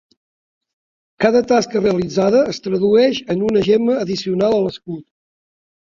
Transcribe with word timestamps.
Cada 1.25 1.41
tasca 1.51 1.83
realitzada 1.83 2.41
es 2.53 2.61
tradueix 2.69 3.21
en 3.35 3.47
una 3.51 3.65
gemma 3.69 3.99
addicional 4.07 4.57
a 4.59 4.61
l'escut. 4.65 5.03